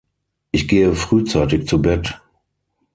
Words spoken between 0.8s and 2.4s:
frühzeitig zu Bett.